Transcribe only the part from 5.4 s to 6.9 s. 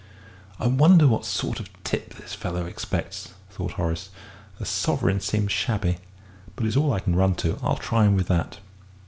shabby but it's